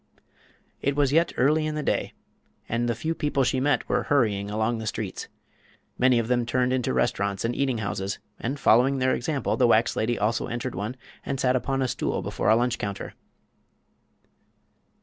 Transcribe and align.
It 0.81 0.95
was 0.95 1.13
yet 1.13 1.31
early 1.37 1.67
in 1.67 1.75
the 1.75 1.83
day, 1.83 2.13
and 2.67 2.89
the 2.89 2.95
few 2.95 3.13
people 3.13 3.43
she 3.43 3.59
met 3.59 3.87
were 3.87 4.01
hurrying 4.01 4.49
along 4.49 4.79
the 4.79 4.87
streets. 4.87 5.27
Many 5.95 6.17
of 6.17 6.27
them 6.27 6.43
turned 6.43 6.73
into 6.73 6.91
restaurants 6.91 7.45
and 7.45 7.55
eating 7.55 7.77
houses, 7.77 8.17
and 8.39 8.59
following 8.59 8.97
their 8.97 9.13
example 9.13 9.57
the 9.57 9.67
wax 9.67 9.95
lady 9.95 10.17
also 10.17 10.47
entered 10.47 10.73
one 10.73 10.95
and 11.23 11.39
sat 11.39 11.55
upon 11.55 11.83
a 11.83 11.87
stool 11.87 12.23
before 12.23 12.49
a 12.49 12.55
lunch 12.55 12.79
counter. 12.79 13.13